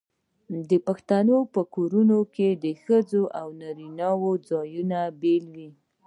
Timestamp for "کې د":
2.35-2.65